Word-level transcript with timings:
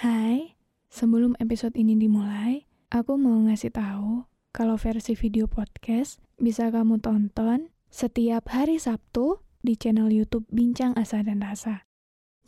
Hai, 0.00 0.56
sebelum 0.88 1.36
episode 1.44 1.76
ini 1.76 1.92
dimulai, 1.92 2.64
aku 2.88 3.20
mau 3.20 3.36
ngasih 3.44 3.68
tahu 3.68 4.24
kalau 4.48 4.80
versi 4.80 5.12
video 5.12 5.44
podcast 5.44 6.24
bisa 6.40 6.72
kamu 6.72 7.04
tonton 7.04 7.68
setiap 7.92 8.48
hari 8.48 8.80
Sabtu 8.80 9.44
di 9.60 9.76
channel 9.76 10.08
YouTube 10.08 10.48
Bincang 10.48 10.96
Asa 10.96 11.20
dan 11.20 11.44
Rasa. 11.44 11.84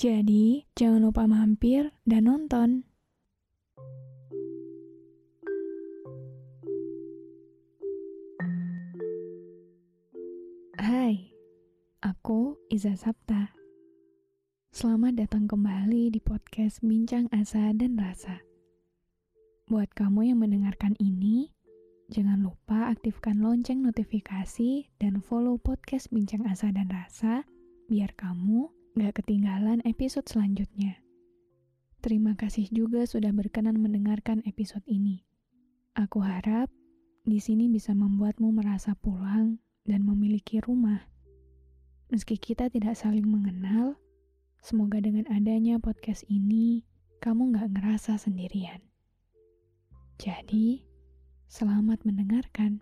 Jadi, 0.01 0.65
jangan 0.73 1.05
lupa 1.05 1.29
mampir 1.29 1.93
dan 2.09 2.25
nonton. 2.25 2.89
Hai, 10.81 11.37
aku 12.01 12.57
Iza 12.73 12.97
Sapta. 12.97 13.62
Selamat 14.73 15.21
datang 15.21 15.45
kembali 15.53 16.09
di 16.09 16.17
podcast 16.17 16.81
Bincang 16.81 17.29
Asa 17.29 17.77
dan 17.77 17.93
Rasa. 17.93 18.41
Buat 19.69 19.93
kamu 19.93 20.33
yang 20.33 20.41
mendengarkan 20.41 20.97
ini, 20.97 21.53
jangan 22.09 22.41
lupa 22.41 22.89
aktifkan 22.89 23.45
lonceng 23.45 23.85
notifikasi 23.85 24.89
dan 24.97 25.21
follow 25.21 25.61
podcast 25.61 26.09
Bincang 26.09 26.49
Asa 26.49 26.73
dan 26.73 26.89
Rasa 26.89 27.45
biar 27.93 28.17
kamu 28.17 28.73
gak 28.97 29.21
ketinggalan 29.21 29.85
episode 29.85 30.25
selanjutnya. 30.25 31.05
Terima 32.01 32.33
kasih 32.33 32.73
juga 32.73 33.05
sudah 33.05 33.29
berkenan 33.29 33.77
mendengarkan 33.77 34.41
episode 34.49 34.89
ini. 34.89 35.21
Aku 36.01 36.25
harap 36.25 36.73
di 37.29 37.45
sini 37.45 37.69
bisa 37.69 37.93
membuatmu 37.93 38.49
merasa 38.49 38.97
pulang 38.97 39.61
dan 39.85 40.01
memiliki 40.01 40.65
rumah. 40.65 41.05
Meski 42.09 42.41
kita 42.41 42.73
tidak 42.73 42.97
saling 42.97 43.29
mengenal, 43.29 44.01
semoga 44.63 45.03
dengan 45.03 45.27
adanya 45.27 45.83
podcast 45.83 46.23
ini, 46.31 46.87
kamu 47.19 47.51
gak 47.59 47.75
ngerasa 47.75 48.15
sendirian. 48.15 48.79
Jadi, 50.23 50.87
selamat 51.51 52.07
mendengarkan. 52.07 52.79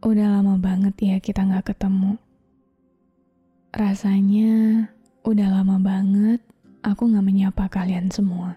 Udah 0.00 0.40
lama 0.40 0.56
banget 0.56 0.96
ya 0.96 1.16
kita 1.20 1.44
nggak 1.44 1.76
ketemu. 1.76 2.16
Rasanya 3.68 4.88
udah 5.28 5.48
lama 5.60 5.76
banget 5.76 6.40
aku 6.80 7.04
nggak 7.04 7.20
menyapa 7.20 7.68
kalian 7.68 8.08
semua. 8.08 8.56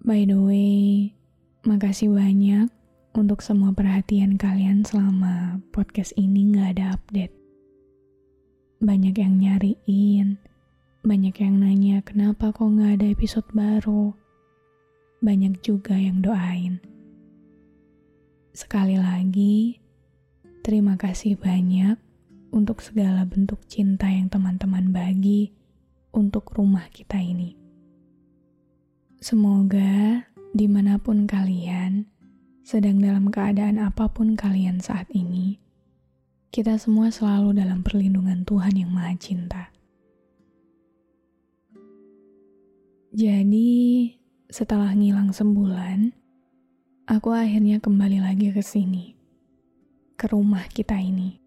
By 0.00 0.24
the 0.24 0.40
way, 0.40 1.12
makasih 1.68 2.16
banyak 2.16 2.72
untuk 3.12 3.44
semua 3.44 3.76
perhatian 3.76 4.40
kalian 4.40 4.88
selama 4.88 5.60
podcast 5.76 6.16
ini 6.16 6.56
nggak 6.56 6.80
ada 6.80 6.96
update. 6.96 7.36
Banyak 8.80 9.12
yang 9.20 9.36
nyariin, 9.36 10.40
banyak 11.04 11.36
yang 11.36 11.60
nanya 11.60 12.00
kenapa 12.00 12.48
kok 12.48 12.64
nggak 12.64 12.96
ada 12.96 13.06
episode 13.12 13.46
baru. 13.52 14.16
Banyak 15.20 15.60
juga 15.60 16.00
yang 16.00 16.24
doain. 16.24 16.91
Sekali 18.52 19.00
lagi, 19.00 19.80
terima 20.60 21.00
kasih 21.00 21.40
banyak 21.40 21.96
untuk 22.52 22.84
segala 22.84 23.24
bentuk 23.24 23.64
cinta 23.64 24.12
yang 24.12 24.28
teman-teman 24.28 24.92
bagi 24.92 25.56
untuk 26.12 26.52
rumah 26.52 26.84
kita 26.92 27.16
ini. 27.16 27.56
Semoga 29.24 30.28
di 30.52 30.68
mana 30.68 31.00
pun 31.00 31.24
kalian, 31.24 32.04
sedang 32.60 33.00
dalam 33.00 33.32
keadaan 33.32 33.80
apa 33.80 34.12
pun 34.12 34.36
kalian 34.36 34.84
saat 34.84 35.08
ini, 35.16 35.56
kita 36.52 36.76
semua 36.76 37.08
selalu 37.08 37.56
dalam 37.56 37.80
perlindungan 37.80 38.44
Tuhan 38.44 38.76
yang 38.76 38.92
Maha 38.92 39.16
Cinta. 39.16 39.72
Jadi, 43.16 44.12
setelah 44.52 44.92
ngilang 44.92 45.32
sebulan, 45.32 46.21
aku 47.06 47.34
akhirnya 47.34 47.82
kembali 47.82 48.22
lagi 48.22 48.54
ke 48.54 48.62
sini, 48.62 49.18
ke 50.14 50.30
rumah 50.30 50.62
kita 50.70 50.94
ini. 51.02 51.42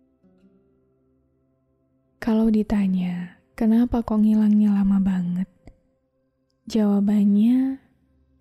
Kalau 2.20 2.52
ditanya, 2.52 3.40
kenapa 3.56 4.04
kok 4.04 4.20
ngilangnya 4.20 4.76
lama 4.76 5.00
banget? 5.00 5.48
Jawabannya, 6.66 7.78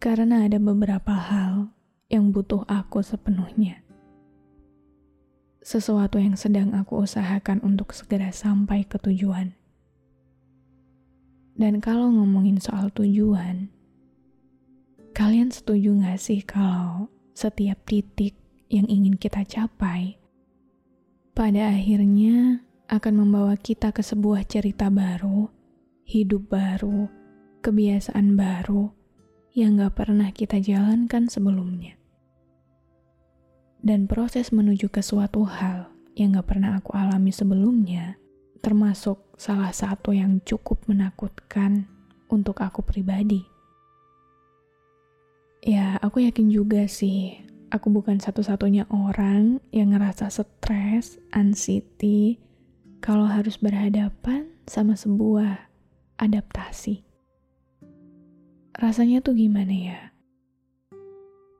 karena 0.00 0.48
ada 0.48 0.58
beberapa 0.58 1.12
hal 1.12 1.70
yang 2.08 2.32
butuh 2.32 2.64
aku 2.66 3.04
sepenuhnya. 3.04 3.84
Sesuatu 5.64 6.20
yang 6.20 6.36
sedang 6.36 6.76
aku 6.76 7.04
usahakan 7.04 7.60
untuk 7.64 7.96
segera 7.96 8.32
sampai 8.34 8.84
ke 8.84 9.00
tujuan. 9.00 9.56
Dan 11.54 11.78
kalau 11.78 12.10
ngomongin 12.10 12.58
soal 12.58 12.90
tujuan, 12.90 13.73
kalian 15.14 15.54
setuju 15.54 15.94
gak 16.02 16.18
sih 16.18 16.42
kalau 16.42 17.06
setiap 17.38 17.86
titik 17.86 18.34
yang 18.66 18.90
ingin 18.90 19.14
kita 19.14 19.46
capai, 19.46 20.18
pada 21.38 21.70
akhirnya 21.70 22.66
akan 22.90 23.22
membawa 23.22 23.54
kita 23.54 23.94
ke 23.94 24.02
sebuah 24.02 24.42
cerita 24.50 24.90
baru, 24.90 25.46
hidup 26.02 26.50
baru, 26.50 27.06
kebiasaan 27.62 28.34
baru 28.34 28.90
yang 29.54 29.78
gak 29.78 30.02
pernah 30.02 30.34
kita 30.34 30.58
jalankan 30.58 31.30
sebelumnya. 31.30 31.94
Dan 33.78 34.10
proses 34.10 34.50
menuju 34.50 34.90
ke 34.90 34.98
suatu 34.98 35.46
hal 35.46 35.94
yang 36.18 36.34
gak 36.34 36.58
pernah 36.58 36.82
aku 36.82 36.90
alami 36.90 37.30
sebelumnya, 37.30 38.18
termasuk 38.58 39.38
salah 39.38 39.70
satu 39.70 40.10
yang 40.10 40.42
cukup 40.42 40.82
menakutkan 40.90 41.86
untuk 42.26 42.58
aku 42.66 42.82
pribadi. 42.82 43.53
Ya, 45.64 45.96
aku 46.04 46.20
yakin 46.20 46.52
juga 46.52 46.84
sih, 46.84 47.40
aku 47.72 47.88
bukan 47.88 48.20
satu-satunya 48.20 48.84
orang 48.92 49.64
yang 49.72 49.96
ngerasa 49.96 50.28
stres, 50.28 51.16
anxiety, 51.32 52.36
kalau 53.00 53.24
harus 53.24 53.56
berhadapan 53.56 54.44
sama 54.68 54.92
sebuah 54.92 55.72
adaptasi. 56.20 57.00
Rasanya 58.76 59.24
tuh 59.24 59.40
gimana 59.40 59.72
ya? 59.72 60.00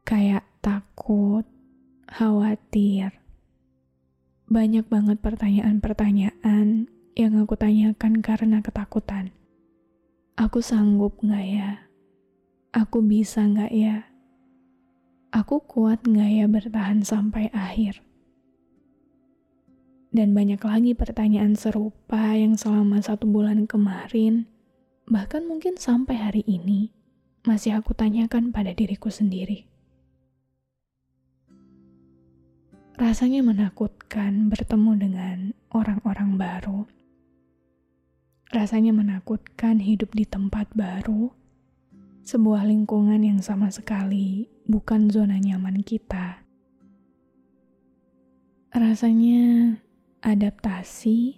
Kayak 0.04 0.44
takut, 0.60 1.48
khawatir, 2.04 3.08
banyak 4.52 4.84
banget 4.84 5.16
pertanyaan-pertanyaan 5.24 6.92
yang 7.16 7.32
aku 7.40 7.56
tanyakan 7.56 8.20
karena 8.20 8.60
ketakutan. 8.60 9.32
Aku 10.36 10.60
sanggup 10.60 11.16
gak 11.24 11.46
ya? 11.48 11.83
Aku 12.74 13.06
bisa 13.06 13.46
gak 13.54 13.70
ya? 13.70 14.10
Aku 15.30 15.62
kuat 15.62 16.02
gak 16.02 16.26
ya 16.26 16.50
bertahan 16.50 17.06
sampai 17.06 17.46
akhir? 17.54 18.02
Dan 20.10 20.34
banyak 20.34 20.58
lagi 20.58 20.90
pertanyaan 20.98 21.54
serupa 21.54 22.34
yang 22.34 22.58
selama 22.58 22.98
satu 22.98 23.30
bulan 23.30 23.70
kemarin, 23.70 24.50
bahkan 25.06 25.46
mungkin 25.46 25.78
sampai 25.78 26.18
hari 26.18 26.42
ini, 26.50 26.90
masih 27.46 27.78
aku 27.78 27.94
tanyakan 27.94 28.50
pada 28.50 28.74
diriku 28.74 29.06
sendiri. 29.06 29.70
Rasanya 32.98 33.46
menakutkan 33.46 34.50
bertemu 34.50 34.92
dengan 34.98 35.38
orang-orang 35.70 36.30
baru. 36.34 36.90
Rasanya 38.50 38.90
menakutkan 38.90 39.78
hidup 39.78 40.10
di 40.10 40.26
tempat 40.26 40.74
baru, 40.74 41.43
sebuah 42.24 42.64
lingkungan 42.64 43.20
yang 43.20 43.44
sama 43.44 43.68
sekali 43.68 44.48
bukan 44.64 45.12
zona 45.12 45.36
nyaman 45.36 45.84
kita. 45.84 46.40
Rasanya 48.72 49.76
adaptasi 50.24 51.36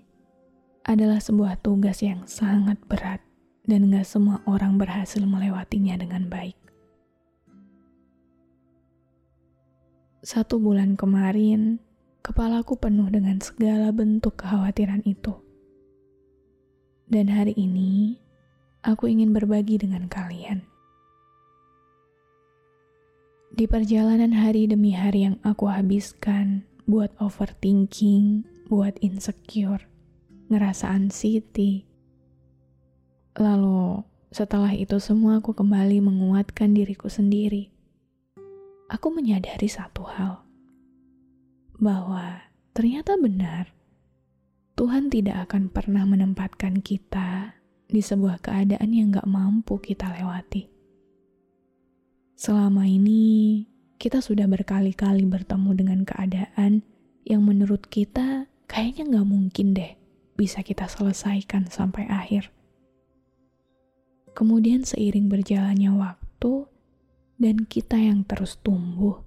adalah 0.86 1.18
sebuah 1.18 1.58
tugas 1.58 2.06
yang 2.06 2.22
sangat 2.30 2.78
berat 2.86 3.18
dan 3.66 3.90
gak 3.90 4.06
semua 4.06 4.46
orang 4.46 4.78
berhasil 4.78 5.18
melewatinya 5.26 5.98
dengan 5.98 6.30
baik. 6.30 6.54
Satu 10.22 10.62
bulan 10.62 10.94
kemarin, 10.94 11.82
kepalaku 12.22 12.78
penuh 12.78 13.10
dengan 13.10 13.42
segala 13.42 13.90
bentuk 13.90 14.38
kekhawatiran 14.38 15.02
itu. 15.02 15.34
Dan 17.10 17.26
hari 17.26 17.58
ini, 17.58 18.22
aku 18.86 19.10
ingin 19.10 19.34
berbagi 19.34 19.82
dengan 19.82 20.06
kalian. 20.06 20.75
Di 23.56 23.64
perjalanan 23.64 24.36
hari 24.36 24.68
demi 24.68 24.92
hari 24.92 25.24
yang 25.24 25.40
aku 25.40 25.64
habiskan 25.72 26.68
buat 26.84 27.08
overthinking, 27.16 28.44
buat 28.68 29.00
insecure, 29.00 29.80
ngerasa 30.52 30.92
anxiety. 30.92 31.88
Lalu, 33.40 34.04
setelah 34.28 34.76
itu 34.76 35.00
semua 35.00 35.40
aku 35.40 35.56
kembali 35.56 36.04
menguatkan 36.04 36.76
diriku 36.76 37.08
sendiri. 37.08 37.72
Aku 38.92 39.08
menyadari 39.08 39.72
satu 39.72 40.04
hal, 40.04 40.44
bahwa 41.80 42.44
ternyata 42.76 43.16
benar, 43.16 43.72
Tuhan 44.76 45.08
tidak 45.08 45.48
akan 45.48 45.72
pernah 45.72 46.04
menempatkan 46.04 46.84
kita 46.84 47.56
di 47.88 48.04
sebuah 48.04 48.36
keadaan 48.44 48.92
yang 48.92 49.16
gak 49.16 49.24
mampu 49.24 49.80
kita 49.80 50.12
lewati. 50.12 50.75
Selama 52.36 52.84
ini, 52.84 53.64
kita 53.96 54.20
sudah 54.20 54.44
berkali-kali 54.44 55.24
bertemu 55.24 55.70
dengan 55.72 56.00
keadaan 56.04 56.84
yang 57.24 57.40
menurut 57.42 57.88
kita 57.88 58.44
kayaknya 58.68 59.08
nggak 59.08 59.28
mungkin 59.28 59.72
deh 59.72 59.96
bisa 60.36 60.60
kita 60.60 60.84
selesaikan 60.84 61.72
sampai 61.72 62.04
akhir. 62.06 62.52
Kemudian 64.36 64.84
seiring 64.84 65.32
berjalannya 65.32 65.96
waktu 65.96 66.68
dan 67.40 67.64
kita 67.64 67.96
yang 67.96 68.20
terus 68.28 68.60
tumbuh, 68.60 69.24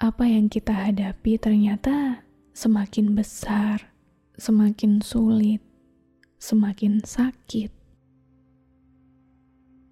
apa 0.00 0.24
yang 0.24 0.48
kita 0.48 0.72
hadapi 0.72 1.36
ternyata 1.36 2.24
semakin 2.56 3.12
besar, 3.12 3.92
semakin 4.40 5.04
sulit, 5.04 5.60
semakin 6.40 7.04
sakit. 7.04 7.77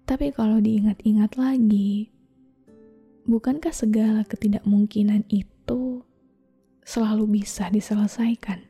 Tapi 0.07 0.31
kalau 0.31 0.63
diingat-ingat 0.63 1.35
lagi, 1.35 2.07
bukankah 3.27 3.75
segala 3.75 4.23
ketidakmungkinan 4.23 5.27
itu 5.27 5.99
selalu 6.87 7.43
bisa 7.43 7.67
diselesaikan? 7.67 8.63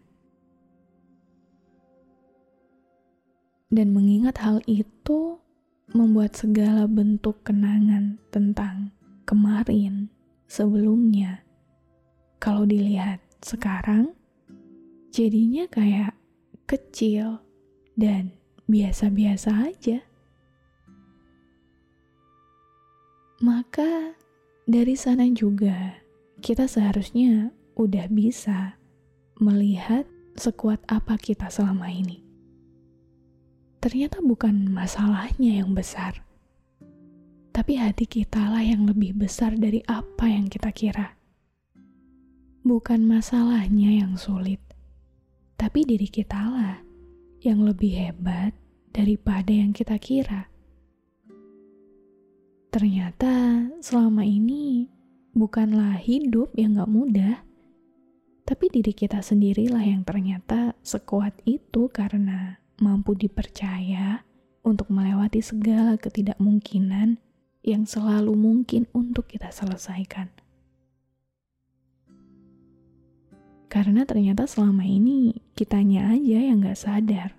Dan 3.69 3.93
mengingat 3.93 4.41
hal 4.41 4.65
itu 4.65 5.37
membuat 5.93 6.33
segala 6.33 6.89
bentuk 6.89 7.45
kenangan 7.45 8.17
tentang 8.33 8.89
kemarin, 9.29 10.09
sebelumnya, 10.49 11.45
kalau 12.41 12.65
dilihat 12.65 13.21
sekarang, 13.45 14.09
jadinya 15.13 15.69
kayak 15.69 16.17
kecil 16.65 17.45
dan 17.93 18.33
biasa-biasa 18.65 19.69
aja. 19.69 20.01
Maka 23.37 24.17
dari 24.65 24.97
sana 24.97 25.29
juga, 25.29 26.01
kita 26.41 26.65
seharusnya 26.65 27.53
udah 27.77 28.09
bisa 28.09 28.81
melihat 29.37 30.09
sekuat 30.33 30.81
apa 30.89 31.21
kita 31.21 31.45
selama 31.45 31.85
ini. 31.85 32.25
Ternyata 33.77 34.25
bukan 34.25 34.73
masalahnya 34.73 35.61
yang 35.61 35.77
besar, 35.77 36.25
tapi 37.53 37.77
hati 37.77 38.09
kita 38.09 38.41
lah 38.41 38.65
yang 38.65 38.89
lebih 38.89 39.13
besar 39.13 39.53
dari 39.53 39.85
apa 39.85 40.25
yang 40.25 40.49
kita 40.49 40.73
kira. 40.73 41.13
Bukan 42.65 43.05
masalahnya 43.05 44.01
yang 44.01 44.17
sulit, 44.17 44.65
tapi 45.61 45.85
diri 45.85 46.09
kita 46.09 46.41
lah 46.41 46.81
yang 47.45 47.61
lebih 47.61 47.93
hebat 47.93 48.57
daripada 48.89 49.53
yang 49.53 49.77
kita 49.77 50.01
kira. 50.01 50.49
Ternyata 52.67 53.63
selama 53.79 54.27
ini 54.27 54.91
bukanlah 55.31 55.95
hidup 56.03 56.51
yang 56.59 56.75
gak 56.75 56.91
mudah, 56.91 57.35
tapi 58.43 58.67
diri 58.67 58.91
kita 58.91 59.23
sendirilah 59.23 59.83
yang 59.83 60.03
ternyata 60.03 60.75
sekuat 60.83 61.31
itu 61.47 61.87
karena 61.87 62.59
mampu 62.83 63.15
dipercaya 63.15 64.27
untuk 64.67 64.91
melewati 64.91 65.39
segala 65.39 65.95
ketidakmungkinan 65.95 67.23
yang 67.63 67.83
selalu 67.87 68.35
mungkin 68.35 68.83
untuk 68.91 69.31
kita 69.31 69.47
selesaikan. 69.47 70.27
Karena 73.71 74.03
ternyata 74.03 74.43
selama 74.43 74.83
ini 74.83 75.39
kitanya 75.55 76.11
aja 76.11 76.39
yang 76.39 76.63
gak 76.63 76.79
sadar 76.79 77.31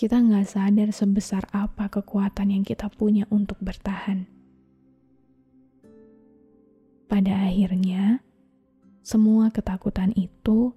kita 0.00 0.16
nggak 0.16 0.48
sadar 0.48 0.88
sebesar 0.96 1.44
apa 1.52 1.92
kekuatan 1.92 2.56
yang 2.56 2.64
kita 2.64 2.88
punya 2.88 3.28
untuk 3.28 3.60
bertahan. 3.60 4.24
Pada 7.04 7.44
akhirnya, 7.44 8.24
semua 9.04 9.52
ketakutan 9.52 10.16
itu 10.16 10.72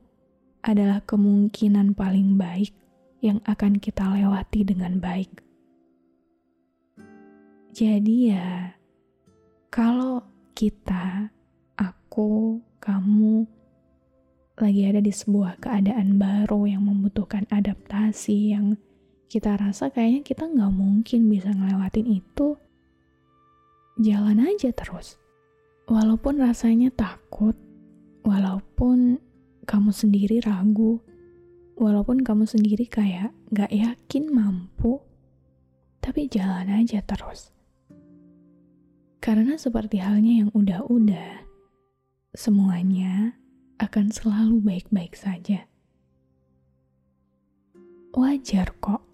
adalah 0.60 1.00
kemungkinan 1.08 1.96
paling 1.96 2.36
baik 2.36 2.76
yang 3.24 3.40
akan 3.48 3.80
kita 3.80 4.12
lewati 4.12 4.68
dengan 4.68 5.00
baik. 5.00 5.40
Jadi, 7.72 8.28
ya, 8.28 8.76
kalau 9.72 10.20
kita, 10.52 11.32
aku, 11.80 12.60
kamu 12.84 13.48
lagi 14.60 14.84
ada 14.84 15.00
di 15.00 15.16
sebuah 15.16 15.64
keadaan 15.64 16.20
baru 16.20 16.68
yang 16.68 16.84
membutuhkan 16.92 17.48
adaptasi, 17.48 18.52
yang 18.52 18.76
kita 19.34 19.58
rasa 19.58 19.90
kayaknya 19.90 20.22
kita 20.22 20.46
nggak 20.46 20.70
mungkin 20.70 21.26
bisa 21.26 21.50
ngelewatin 21.50 22.06
itu, 22.06 22.54
jalan 23.98 24.46
aja 24.46 24.70
terus. 24.70 25.18
Walaupun 25.90 26.38
rasanya 26.38 26.94
takut, 26.94 27.58
walaupun 28.22 29.18
kamu 29.66 29.90
sendiri 29.90 30.38
ragu, 30.46 31.02
walaupun 31.74 32.22
kamu 32.22 32.46
sendiri 32.46 32.86
kayak 32.86 33.34
nggak 33.50 33.74
yakin 33.74 34.30
mampu, 34.30 35.02
tapi 35.98 36.30
jalan 36.30 36.70
aja 36.70 37.02
terus. 37.02 37.50
Karena 39.18 39.58
seperti 39.58 39.98
halnya 39.98 40.46
yang 40.46 40.54
udah-udah, 40.54 41.42
semuanya 42.38 43.34
akan 43.82 44.14
selalu 44.14 44.62
baik-baik 44.62 45.18
saja. 45.18 45.66
Wajar 48.14 48.70
kok 48.78 49.13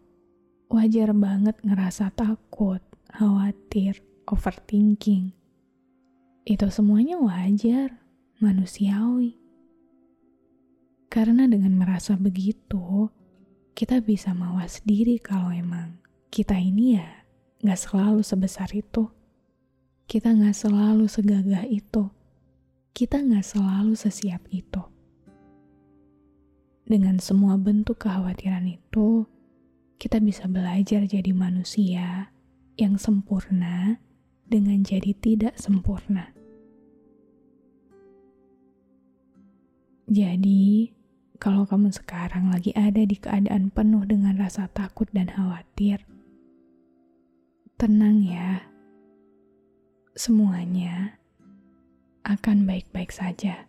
wajar 0.69 1.17
banget 1.17 1.57
ngerasa 1.65 2.13
takut, 2.13 2.79
khawatir, 3.09 4.05
overthinking. 4.29 5.33
Itu 6.45 6.69
semuanya 6.69 7.17
wajar, 7.17 7.97
manusiawi. 8.37 9.33
Karena 11.09 11.49
dengan 11.49 11.73
merasa 11.73 12.13
begitu, 12.13 13.09
kita 13.73 13.97
bisa 14.05 14.37
mawas 14.37 14.85
diri 14.85 15.17
kalau 15.17 15.49
emang 15.49 15.97
kita 16.29 16.53
ini 16.53 17.01
ya 17.01 17.09
gak 17.65 17.81
selalu 17.81 18.21
sebesar 18.21 18.69
itu. 18.77 19.09
Kita 20.05 20.37
gak 20.37 20.53
selalu 20.53 21.09
segagah 21.09 21.65
itu. 21.65 22.13
Kita 22.93 23.25
gak 23.25 23.45
selalu 23.45 23.97
sesiap 23.97 24.45
itu. 24.53 24.85
Dengan 26.85 27.17
semua 27.17 27.57
bentuk 27.57 28.01
kekhawatiran 28.05 28.69
itu, 28.69 29.25
kita 29.99 30.23
bisa 30.23 30.47
belajar 30.47 31.03
jadi 31.03 31.35
manusia 31.35 32.31
yang 32.79 32.95
sempurna 32.95 33.99
dengan 34.47 34.79
jadi 34.79 35.11
tidak 35.19 35.59
sempurna. 35.59 36.31
Jadi, 40.09 40.89
kalau 41.37 41.69
kamu 41.69 41.93
sekarang 41.93 42.49
lagi 42.49 42.73
ada 42.73 43.05
di 43.05 43.13
keadaan 43.13 43.69
penuh 43.69 44.01
dengan 44.09 44.39
rasa 44.41 44.65
takut 44.73 45.05
dan 45.13 45.29
khawatir, 45.29 46.01
tenang 47.77 48.25
ya. 48.25 48.65
Semuanya 50.17 51.21
akan 52.25 52.65
baik-baik 52.65 53.13
saja. 53.13 53.68